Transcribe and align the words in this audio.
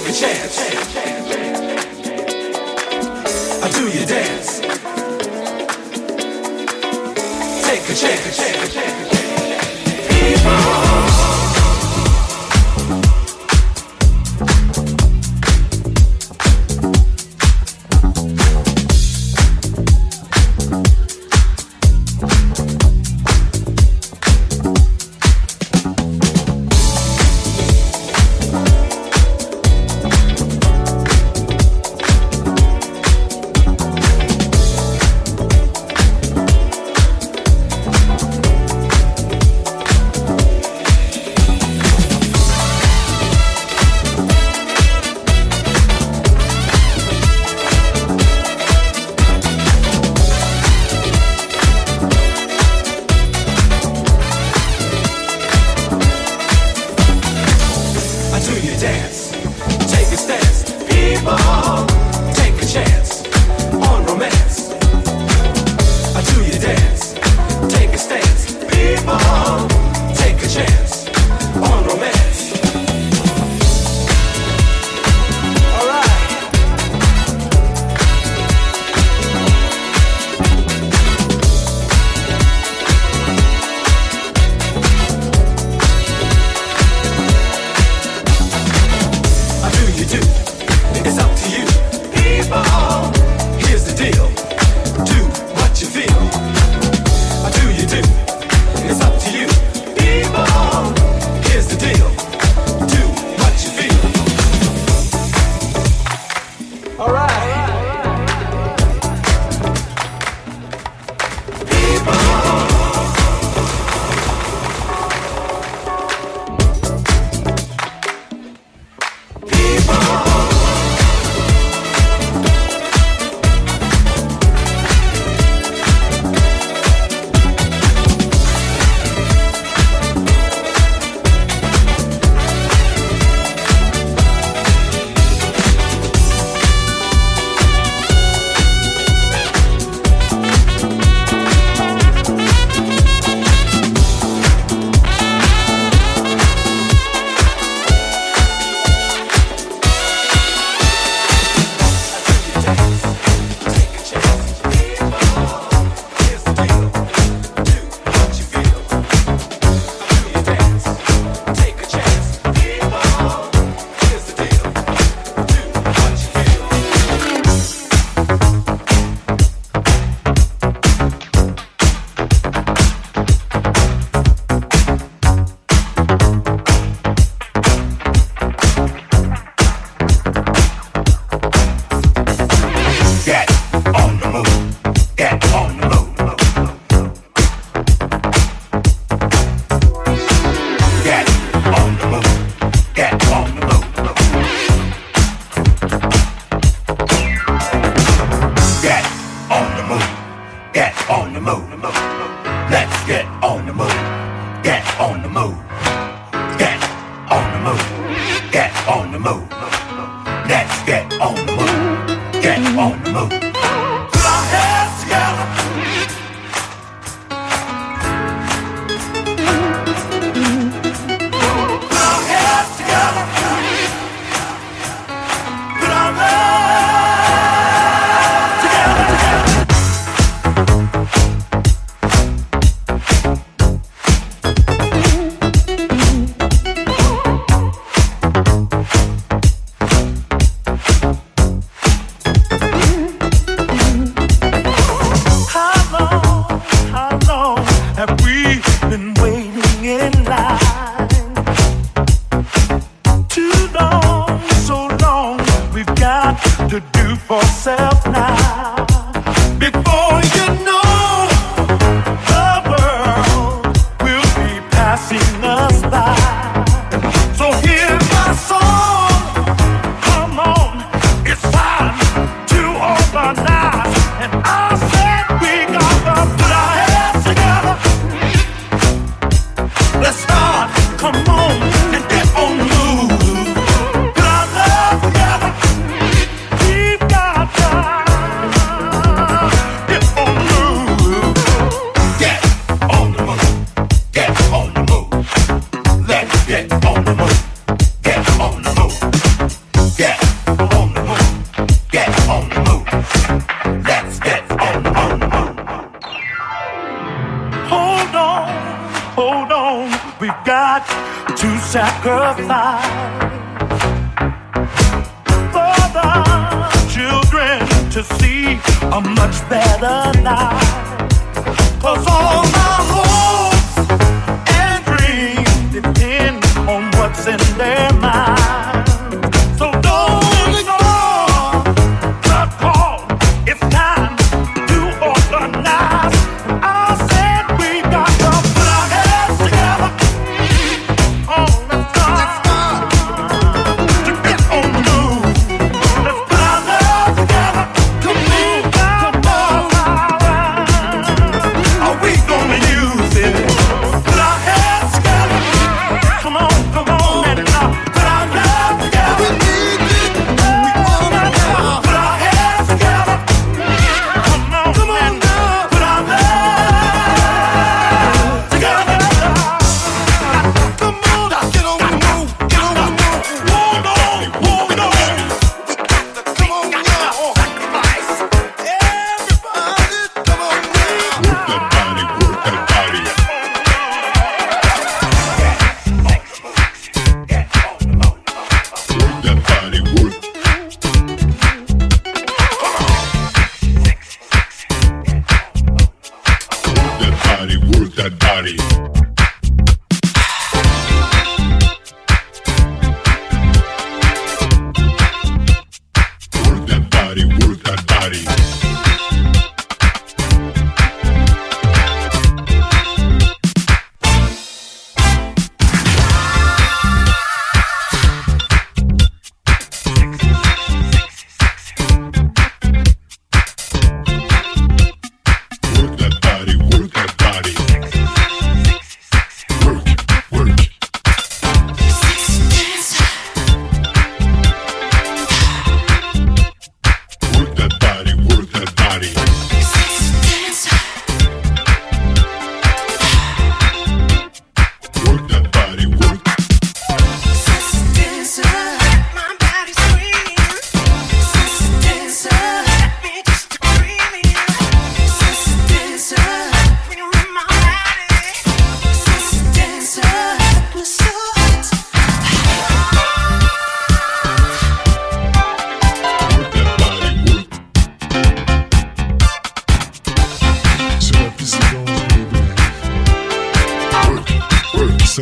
take 0.00 0.08
a 0.08 0.12
chance. 0.12 0.58
I 3.62 3.70
do 3.70 3.84
your 3.88 4.06
dance. 4.06 4.60
Take 7.66 7.88
a 7.88 7.94
chance. 7.94 8.89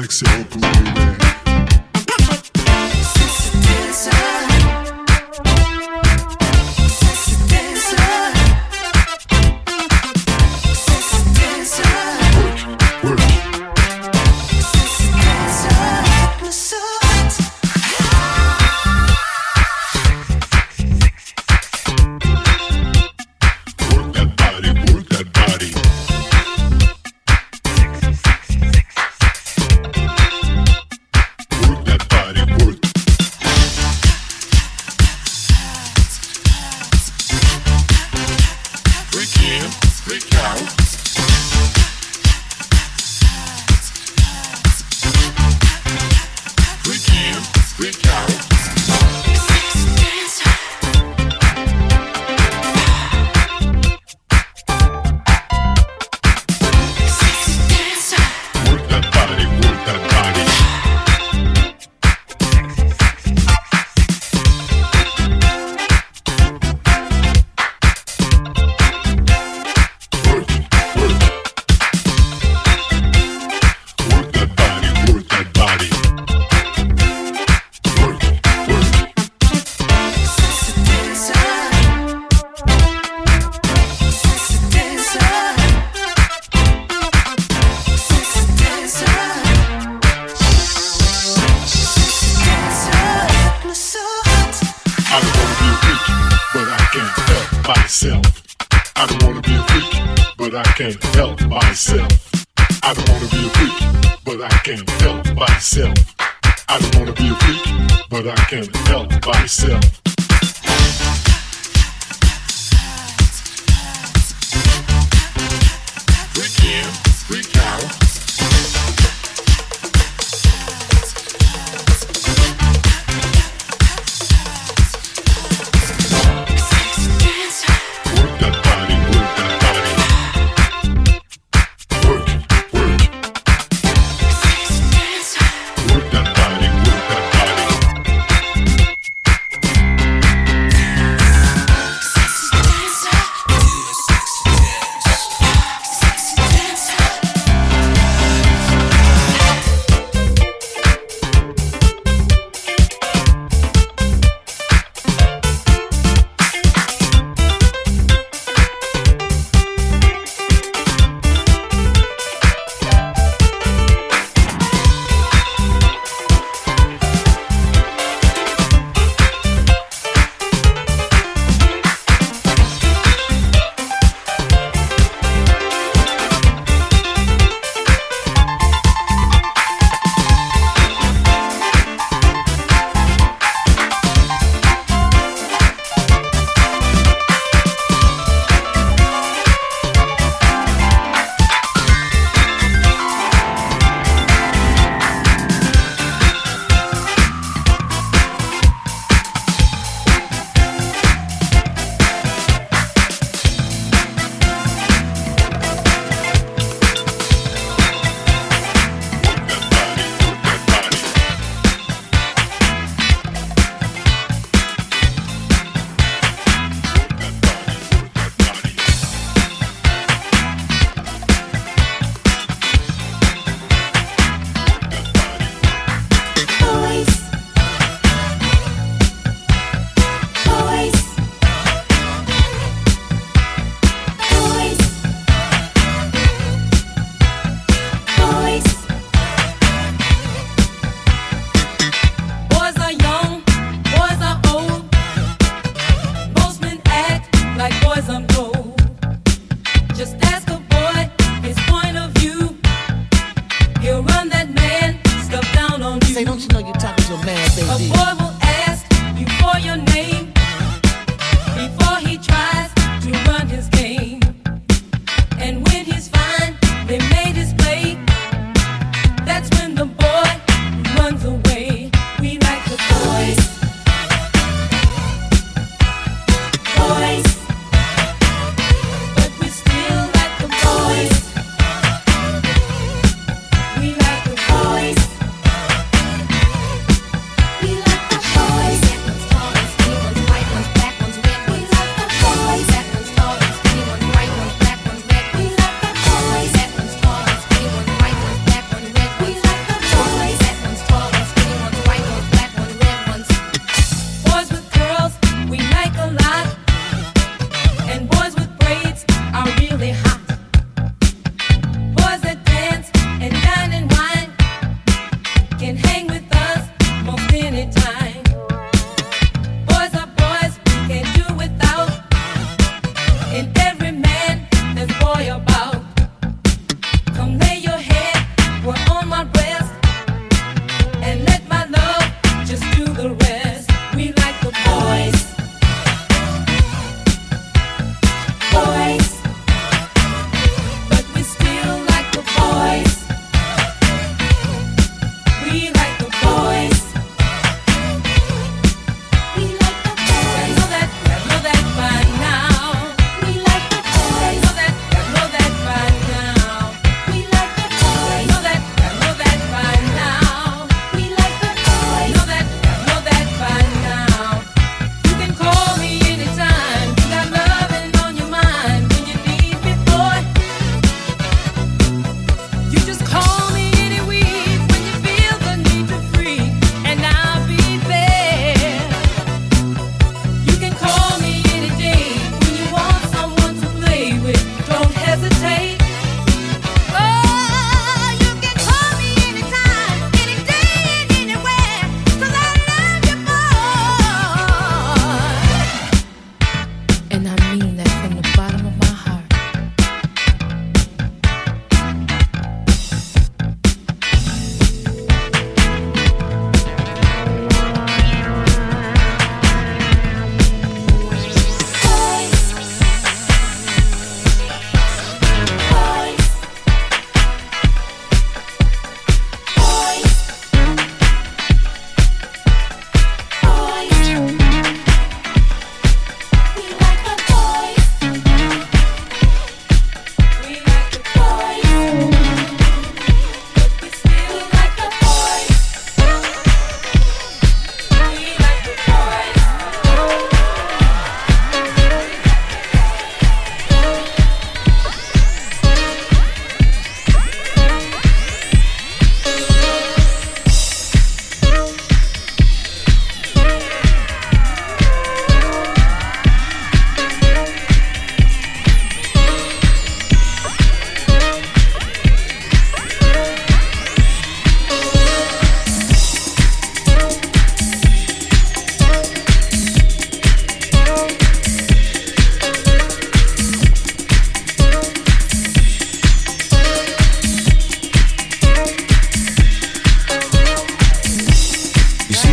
Sexy 0.00 0.26
open, 0.26 0.60
baby. 0.60 1.27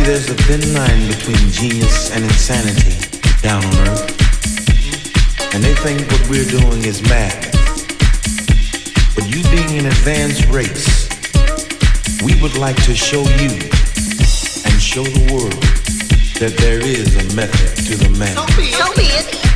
there's 0.06 0.30
a 0.30 0.34
thin 0.34 0.72
line 0.72 1.08
between 1.08 1.50
genius 1.50 2.12
and 2.12 2.22
insanity 2.22 2.94
down 3.42 3.64
on 3.64 3.88
earth. 3.88 5.52
And 5.52 5.64
they 5.64 5.74
think 5.74 6.00
what 6.12 6.30
we're 6.30 6.44
doing 6.44 6.84
is 6.84 7.02
mad. 7.02 7.50
But 9.16 9.26
you 9.26 9.42
being 9.50 9.80
an 9.80 9.86
advanced 9.86 10.46
race, 10.46 11.08
we 12.22 12.40
would 12.40 12.56
like 12.56 12.80
to 12.84 12.94
show 12.94 13.22
you 13.22 13.50
and 14.62 14.80
show 14.80 15.02
the 15.02 15.26
world 15.32 15.60
that 16.38 16.54
there 16.56 16.78
is 16.78 17.16
a 17.16 17.34
method 17.34 17.76
to 17.86 17.96
the 17.96 18.08
madness. 18.10 18.56
Be 18.56 19.42
be. 19.42 19.55